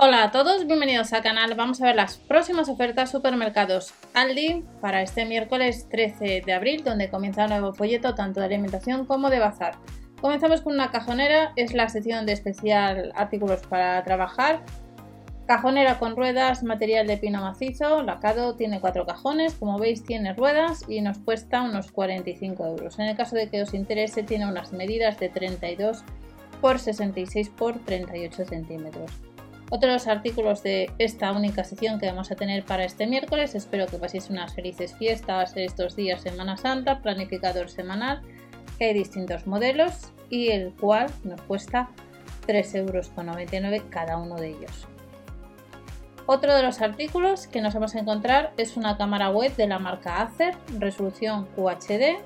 Hola 0.00 0.22
a 0.22 0.30
todos, 0.30 0.64
bienvenidos 0.64 1.12
al 1.12 1.24
canal. 1.24 1.52
Vamos 1.56 1.82
a 1.82 1.86
ver 1.86 1.96
las 1.96 2.18
próximas 2.18 2.68
ofertas 2.68 3.10
supermercados 3.10 3.92
Aldi 4.14 4.64
para 4.80 5.02
este 5.02 5.24
miércoles 5.24 5.88
13 5.90 6.44
de 6.46 6.52
abril, 6.52 6.84
donde 6.84 7.10
comienza 7.10 7.42
un 7.42 7.50
nuevo 7.50 7.74
folleto 7.74 8.14
tanto 8.14 8.38
de 8.38 8.46
alimentación 8.46 9.06
como 9.06 9.28
de 9.28 9.40
bazar. 9.40 9.74
Comenzamos 10.20 10.60
con 10.60 10.74
una 10.74 10.92
cajonera, 10.92 11.52
es 11.56 11.74
la 11.74 11.88
sección 11.88 12.26
de 12.26 12.34
especial 12.34 13.10
artículos 13.16 13.62
para 13.66 14.04
trabajar. 14.04 14.62
Cajonera 15.48 15.98
con 15.98 16.14
ruedas, 16.14 16.62
material 16.62 17.08
de 17.08 17.16
pino 17.16 17.40
macizo, 17.40 18.04
lacado, 18.04 18.54
tiene 18.54 18.80
cuatro 18.80 19.04
cajones, 19.04 19.54
como 19.54 19.80
veis 19.80 20.04
tiene 20.04 20.32
ruedas 20.32 20.84
y 20.86 21.00
nos 21.00 21.18
cuesta 21.18 21.62
unos 21.62 21.90
45 21.90 22.66
euros. 22.68 23.00
En 23.00 23.06
el 23.06 23.16
caso 23.16 23.34
de 23.34 23.50
que 23.50 23.62
os 23.62 23.74
interese 23.74 24.22
tiene 24.22 24.46
unas 24.46 24.72
medidas 24.72 25.18
de 25.18 25.28
32 25.28 26.04
por 26.60 26.78
66 26.78 27.48
por 27.48 27.80
38 27.80 28.44
centímetros. 28.44 29.10
Otros 29.70 30.06
artículos 30.06 30.62
de 30.62 30.90
esta 30.98 31.30
única 31.32 31.62
sección 31.62 32.00
que 32.00 32.06
vamos 32.06 32.30
a 32.30 32.36
tener 32.36 32.64
para 32.64 32.84
este 32.84 33.06
miércoles. 33.06 33.54
Espero 33.54 33.86
que 33.86 33.98
paséis 33.98 34.30
unas 34.30 34.54
felices 34.54 34.94
fiestas 34.96 35.54
estos 35.56 35.94
días 35.94 36.22
Semana 36.22 36.56
Santa, 36.56 37.02
planificador 37.02 37.68
semanal, 37.68 38.22
que 38.78 38.86
hay 38.86 38.94
distintos 38.94 39.46
modelos 39.46 40.14
y 40.30 40.48
el 40.48 40.72
cual 40.72 41.10
nos 41.22 41.42
cuesta 41.42 41.90
3,99 42.46 42.78
euros 42.78 43.82
cada 43.90 44.16
uno 44.16 44.36
de 44.36 44.48
ellos. 44.48 44.88
Otro 46.24 46.54
de 46.54 46.62
los 46.62 46.80
artículos 46.80 47.46
que 47.46 47.60
nos 47.60 47.74
vamos 47.74 47.94
a 47.94 47.98
encontrar 47.98 48.54
es 48.56 48.78
una 48.78 48.96
cámara 48.96 49.28
web 49.28 49.54
de 49.56 49.66
la 49.66 49.78
marca 49.78 50.22
Acer, 50.22 50.54
resolución 50.78 51.46
QHD, 51.54 52.16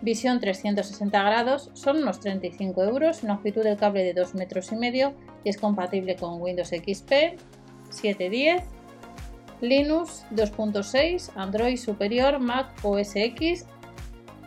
visión 0.00 0.40
360 0.40 1.22
grados, 1.22 1.70
son 1.74 2.02
unos 2.02 2.18
35 2.18 2.82
euros, 2.82 3.22
longitud 3.22 3.62
del 3.62 3.76
cable 3.76 4.02
de 4.02 4.14
2 4.14 4.34
metros 4.34 4.72
y 4.72 4.76
medio 4.76 5.14
es 5.44 5.56
compatible 5.56 6.16
con 6.16 6.40
Windows 6.40 6.68
XP 6.68 7.38
7.10, 7.90 8.62
Linux 9.60 10.24
2.6, 10.32 11.30
Android 11.36 11.76
superior, 11.76 12.38
Mac 12.38 12.68
OS 12.82 13.16
X, 13.16 13.66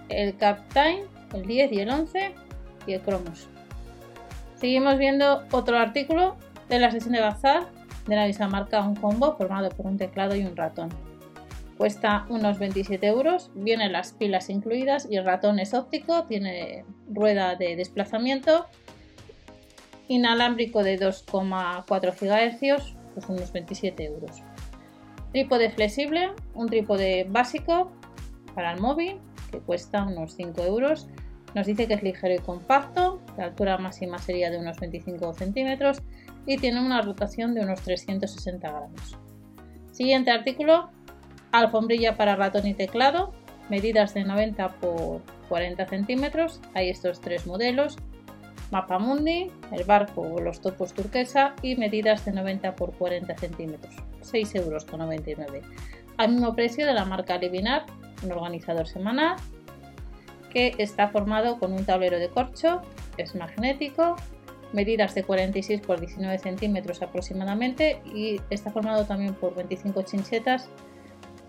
el 0.10 0.36
Captain, 0.38 1.06
el 1.34 1.46
10 1.46 1.72
y 1.72 1.80
el 1.80 1.90
11 1.90 2.36
y 2.88 2.94
el 2.94 3.02
Chromos. 3.02 3.48
Seguimos 4.56 4.98
viendo 4.98 5.44
otro 5.52 5.78
artículo 5.78 6.38
de 6.70 6.80
la 6.80 6.92
sesión 6.92 7.14
de 7.14 7.22
bazar 7.22 7.68
de 8.08 8.16
la 8.16 8.28
misma 8.28 8.48
marca, 8.48 8.82
un 8.82 8.96
combo 8.96 9.36
formado 9.36 9.70
por 9.70 9.86
un 9.86 9.98
teclado 9.98 10.36
y 10.36 10.44
un 10.44 10.56
ratón. 10.56 10.90
Cuesta 11.78 12.26
unos 12.30 12.60
27 12.60 13.08
euros, 13.08 13.50
vienen 13.56 13.92
las 13.92 14.14
pilas 14.14 14.50
incluidas 14.50 15.08
y 15.10 15.16
el 15.16 15.26
ratón 15.26 15.60
es 15.60 15.74
óptico, 15.74 16.26
tiene 16.26 16.86
rueda 17.10 17.56
de 17.56 17.76
desplazamiento 17.76 18.68
inalámbrico 20.12 20.84
de 20.84 21.00
2,4 21.00 22.14
GHz, 22.20 22.96
pues 23.14 23.30
unos 23.30 23.52
27 23.54 24.04
euros. 24.04 24.44
Trípode 25.32 25.70
flexible, 25.70 26.32
un 26.54 26.68
trípode 26.68 27.26
básico 27.30 27.92
para 28.54 28.74
el 28.74 28.82
móvil, 28.82 29.20
que 29.50 29.60
cuesta 29.60 30.04
unos 30.04 30.34
5 30.36 30.64
euros. 30.64 31.08
Nos 31.56 31.66
dice 31.66 31.88
que 31.88 31.94
es 31.94 32.04
ligero 32.04 32.36
y 32.36 32.40
compacto, 32.40 33.22
la 33.38 33.46
altura 33.46 33.78
máxima 33.78 34.18
sería 34.18 34.50
de 34.50 34.58
unos 34.58 34.80
25 34.80 35.34
centímetros 35.34 36.02
y 36.46 36.58
tiene 36.58 36.86
una 36.86 37.02
rotación 37.02 37.54
de 37.54 37.62
unos 37.62 37.82
360 37.82 38.68
grados. 38.68 39.18
Siguiente 39.92 40.32
artículo, 40.32 40.90
alfombrilla 41.54 42.18
para 42.18 42.36
ratón 42.36 42.68
y 42.68 42.74
teclado, 42.74 43.34
medidas 43.70 44.14
de 44.14 44.26
90 44.26 44.80
por 44.80 45.22
40 45.48 45.86
centímetros. 45.88 46.60
Hay 46.74 46.90
estos 46.90 47.22
tres 47.22 47.48
modelos, 47.48 47.98
Mapamundi, 48.72 49.52
el 49.72 49.84
barco 49.84 50.22
o 50.22 50.40
los 50.40 50.62
topos 50.62 50.94
turquesa 50.94 51.56
y 51.62 51.76
medidas 51.76 52.24
de 52.26 52.32
90 52.32 52.76
por 52.76 52.94
40 52.94 53.38
centímetros, 53.38 53.94
6,99 54.24 54.58
euros. 54.58 54.86
Al 56.18 56.32
mismo 56.32 56.56
precio 56.56 56.86
de 56.86 56.94
la 56.94 57.04
marca 57.04 57.38
Livinar, 57.38 57.86
un 58.24 58.32
organizador 58.32 58.88
semanal 58.88 59.36
que 60.50 60.74
está 60.78 61.10
formado 61.10 61.60
con 61.60 61.74
un 61.74 61.86
tablero 61.86 62.18
de 62.18 62.30
corcho, 62.30 62.82
es 63.18 63.36
magnético, 63.36 64.16
medidas 64.74 65.16
de 65.16 65.24
46 65.24 65.82
por 65.82 66.00
19 66.00 66.38
centímetros 66.40 67.02
aproximadamente 67.02 68.02
y 68.06 68.40
está 68.50 68.72
formado 68.72 69.06
también 69.06 69.34
por 69.34 69.54
25 69.56 70.02
chinchetas, 70.04 70.70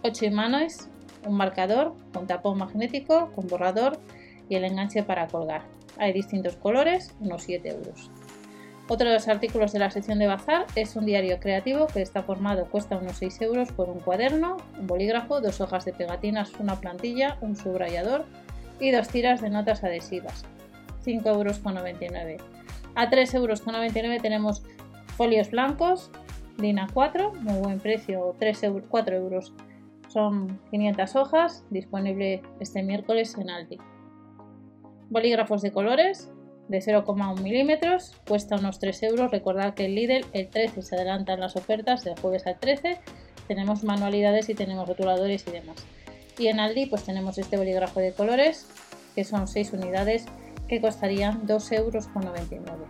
8 0.02 0.24
imanes, 0.24 0.88
un 1.26 1.36
marcador 1.36 1.94
con 2.12 2.26
tapón 2.26 2.58
magnético, 2.58 3.30
con 3.32 3.47
borrador 3.47 4.00
y 4.48 4.56
el 4.56 4.64
enganche 4.64 5.04
para 5.04 5.28
colgar. 5.28 5.62
Hay 5.98 6.12
distintos 6.12 6.56
colores, 6.56 7.14
unos 7.20 7.42
7 7.42 7.69
euros. 7.69 8.10
Otro 8.88 9.08
de 9.08 9.14
los 9.14 9.28
artículos 9.28 9.72
de 9.72 9.78
la 9.78 9.91
sección 9.91 10.19
de 10.19 10.26
bazar 10.26 10.66
es 10.75 10.97
un 10.97 11.06
diario 11.06 11.38
creativo 11.38 11.86
que 11.86 12.03
está 12.03 12.22
formado, 12.22 12.66
cuesta 12.66 12.97
unos 12.97 13.16
6 13.16 13.41
euros 13.42 13.72
por 13.72 13.88
un 13.88 14.00
cuaderno, 14.00 14.56
un 14.78 14.86
bolígrafo, 14.86 15.41
dos 15.41 15.60
hojas 15.60 15.84
de 15.84 15.92
pegatinas, 15.92 16.53
una 16.58 16.80
plantilla, 16.80 17.38
un 17.41 17.56
subrayador 17.56 18.26
y 18.80 18.91
dos 18.91 19.08
tiras 19.08 19.41
de 19.41 19.50
notas 19.50 19.84
adhesivas. 19.84 20.44
5,99 21.04 22.30
euros. 22.32 22.42
A 22.94 23.09
3,99 23.09 23.36
euros 23.36 24.22
tenemos 24.22 24.62
folios 25.16 25.50
blancos, 25.50 26.10
Lina 26.59 26.86
4, 26.92 27.32
muy 27.34 27.60
buen 27.60 27.80
precio, 27.80 28.34
3 28.38 28.62
euros, 28.64 28.84
4 28.88 29.16
euros. 29.16 29.54
Son 30.09 30.60
500 30.70 31.16
hojas, 31.16 31.64
disponible 31.70 32.42
este 32.60 32.82
miércoles 32.82 33.36
en 33.38 33.48
Aldi 33.48 33.78
bolígrafos 35.12 35.60
de 35.60 35.72
colores 35.72 36.30
de 36.68 36.78
0,1 36.78 37.40
milímetros, 37.40 38.14
cuesta 38.26 38.56
unos 38.56 38.78
3 38.78 39.02
euros. 39.04 39.30
Recordad 39.30 39.74
que 39.74 39.84
el 39.84 39.94
Lidl 39.94 40.24
el 40.32 40.48
13 40.48 40.80
se 40.80 40.96
adelantan 40.96 41.38
las 41.38 41.54
ofertas 41.54 42.02
del 42.02 42.18
jueves 42.18 42.46
al 42.46 42.58
13. 42.58 42.98
Tenemos 43.46 43.84
manualidades 43.84 44.48
y 44.48 44.54
tenemos 44.54 44.88
rotuladores 44.88 45.46
y 45.46 45.50
demás. 45.50 45.76
Y 46.38 46.46
en 46.46 46.60
Aldi 46.60 46.86
pues 46.86 47.04
tenemos 47.04 47.36
este 47.36 47.58
bolígrafo 47.58 48.00
de 48.00 48.12
colores 48.12 48.66
que 49.14 49.24
son 49.24 49.46
6 49.46 49.74
unidades 49.74 50.24
que 50.66 50.80
costarían 50.80 51.46
2,99 51.46 52.52
euros. 52.52 52.88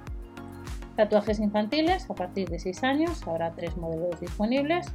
Tatuajes 0.94 1.40
infantiles 1.40 2.08
a 2.08 2.14
partir 2.14 2.48
de 2.48 2.60
6 2.60 2.84
años, 2.84 3.26
habrá 3.26 3.50
3 3.50 3.76
modelos 3.78 4.20
disponibles 4.20 4.86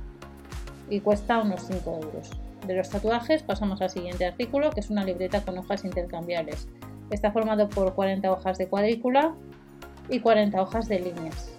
y 0.90 1.02
cuesta 1.02 1.40
unos 1.40 1.66
5 1.68 2.00
euros. 2.04 2.32
De 2.66 2.76
los 2.76 2.90
tatuajes 2.90 3.44
pasamos 3.44 3.82
al 3.82 3.90
siguiente 3.90 4.26
artículo 4.26 4.70
que 4.70 4.80
es 4.80 4.90
una 4.90 5.04
libreta 5.04 5.42
con 5.42 5.58
hojas 5.58 5.84
intercambiables. 5.84 6.70
Está 7.10 7.32
formado 7.32 7.70
por 7.70 7.94
40 7.94 8.32
hojas 8.32 8.58
de 8.58 8.68
cuadrícula 8.68 9.34
y 10.10 10.20
40 10.20 10.62
hojas 10.62 10.88
de 10.88 11.00
líneas. 11.00 11.54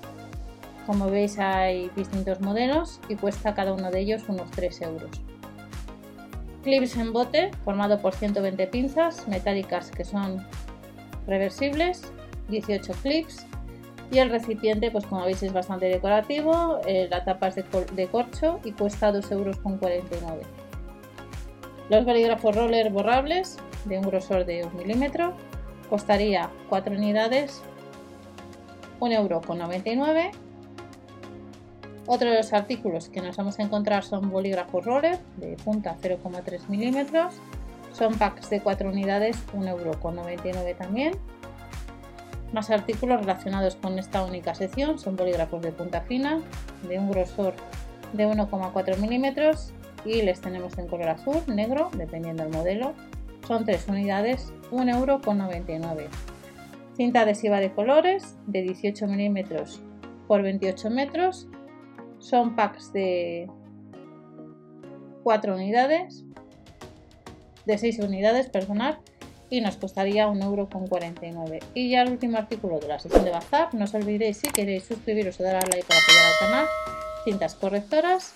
Como 0.87 1.11
veis 1.11 1.39
hay 1.39 1.91
distintos 1.97 2.41
modelos 2.41 3.01
y 3.09 3.17
cuesta 3.17 3.55
cada 3.55 3.73
uno 3.73 3.91
de 3.91 4.01
ellos 4.01 4.25
unos 4.29 4.51
3 4.53 4.83
euros. 4.83 5.11
Clips 6.63 6.97
en 6.97 7.13
bote 7.13 7.51
formado 7.65 8.01
por 8.01 8.15
120 8.15 8.67
pinzas 8.67 9.29
metálicas 9.29 9.91
que 9.91 10.05
son 10.05 10.47
reversibles, 11.27 12.13
18 12.49 12.93
clips 13.03 13.47
y 14.11 14.19
el 14.19 14.31
recipiente 14.31 14.91
pues 14.91 15.07
como 15.07 15.25
veis 15.25 15.43
es 15.43 15.53
bastante 15.53 15.87
decorativo, 15.87 16.81
eh, 16.87 17.07
la 17.11 17.25
tapa 17.25 17.49
es 17.49 17.57
de, 17.57 18.07
corcho 18.07 18.61
y 18.65 18.73
cuesta 18.73 19.13
2,49 19.13 19.33
euros. 19.33 20.47
Los 21.91 22.05
bolígrafos 22.05 22.55
roller 22.55 22.91
borrables 22.91 23.59
de 23.89 23.99
un 23.99 24.05
grosor 24.05 24.45
de 24.45 24.65
1 24.65 24.73
milímetro 24.79 25.35
costaría 25.89 26.51
4 26.69 26.95
unidades 26.95 27.63
1,99 29.01 29.15
euro. 29.17 30.31
Otro 32.07 32.31
de 32.31 32.39
los 32.39 32.53
artículos 32.53 33.09
que 33.09 33.21
nos 33.21 33.37
vamos 33.37 33.59
a 33.59 33.63
encontrar 33.63 34.03
son 34.03 34.31
bolígrafos 34.31 34.85
roller 34.85 35.19
de 35.37 35.57
punta 35.57 35.97
0,3 36.01 36.69
milímetros. 36.69 37.35
Son 37.93 38.15
packs 38.15 38.49
de 38.51 38.61
4 38.61 38.89
unidades, 38.89 39.37
1,99 39.55 39.69
euro 39.69 40.77
también. 40.79 41.13
Más 42.53 42.71
artículos 42.71 43.21
relacionados 43.21 43.77
con 43.77 43.99
esta 43.99 44.25
única 44.25 44.55
sección 44.55 44.99
son 44.99 45.17
bolígrafos 45.17 45.61
de 45.61 45.71
punta 45.71 46.01
fina 46.01 46.41
de 46.89 46.99
un 46.99 47.11
grosor 47.11 47.55
de 48.15 48.27
1,4 48.27 48.97
milímetros 48.97 49.73
y 50.05 50.23
les 50.23 50.41
tenemos 50.41 50.79
en 50.79 50.87
color 50.87 51.11
azul, 51.11 51.43
negro, 51.47 51.91
dependiendo 51.95 52.43
del 52.45 52.53
modelo, 52.53 52.95
son 53.49 53.65
3 53.65 53.89
unidades, 53.89 54.53
1,99 54.71 54.91
euro. 54.95 56.11
Cinta 56.95 57.23
adhesiva 57.23 57.61
de 57.61 57.73
colores 57.73 58.37
de 58.47 58.61
18 58.61 59.07
milímetros 59.07 59.81
por 60.27 60.43
28 60.43 60.91
metros. 60.91 61.49
Son 62.19 62.55
packs 62.55 62.93
de 62.93 63.49
4 65.23 65.55
unidades, 65.55 66.25
de 67.65 67.79
6 67.79 68.01
unidades, 68.01 68.51
perdonad, 68.51 68.97
y 69.49 69.63
nos 69.63 69.79
costaría 69.79 70.29
1,49€. 70.29 71.61
Y 71.73 71.91
ya 71.91 72.03
el 72.03 72.11
último 72.11 72.37
artículo 72.37 72.79
de 72.79 72.89
la 72.89 72.99
sección 72.99 73.25
de 73.25 73.31
bazar, 73.31 73.73
no 73.73 73.85
os 73.85 73.95
olvidéis 73.95 74.37
si 74.37 74.49
queréis 74.49 74.85
suscribiros 74.85 75.41
o 75.41 75.43
dar 75.43 75.57
a 75.57 75.61
like 75.61 75.87
para 75.87 76.01
apoyar 76.01 76.27
al 76.27 76.39
canal, 76.47 76.67
cintas 77.25 77.55
correctoras, 77.55 78.35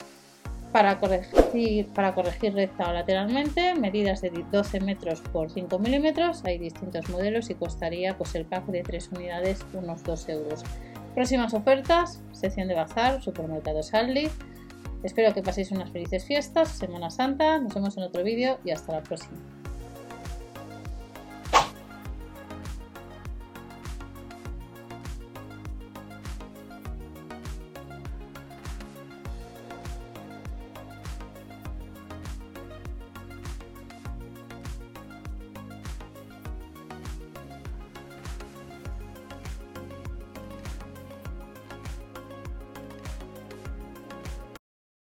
para 0.73 0.99
corregir, 0.99 1.87
para 1.89 2.15
corregir 2.15 2.55
recta 2.55 2.89
o 2.89 2.93
lateralmente, 2.93 3.75
medidas 3.75 4.23
de 4.23 4.31
12 4.51 4.81
metros 4.81 5.21
por 5.21 5.51
5 5.51 5.79
milímetros, 5.79 6.43
hay 6.45 6.59
distintos 6.59 7.09
modelos 7.11 7.51
y 7.51 7.55
costaría 7.55 8.17
pues 8.17 8.35
el 8.35 8.47
pack 8.47 8.67
de 8.67 8.83
3 8.83 9.11
unidades 9.13 9.65
unos 9.75 10.03
2 10.03 10.29
euros. 10.31 10.65
Próximas 11.15 11.53
ofertas, 11.53 12.23
sección 12.33 12.69
de 12.69 12.75
bazar, 12.75 13.23
supermercado 13.23 13.83
Saldi. 13.83 14.29
Espero 15.03 15.35
que 15.35 15.43
paséis 15.43 15.71
unas 15.73 15.91
felices 15.91 16.25
fiestas, 16.25 16.71
Semana 16.71 17.11
Santa. 17.11 17.59
Nos 17.59 17.75
vemos 17.75 17.97
en 17.99 18.05
otro 18.05 18.25
vídeo 18.25 18.59
y 18.65 18.71
hasta 18.71 18.93
la 18.93 19.03
próxima. 19.03 19.62